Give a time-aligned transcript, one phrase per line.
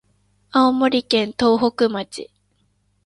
[0.49, 2.31] 青森県東北町